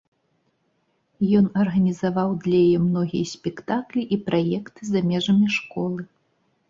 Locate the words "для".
2.47-2.57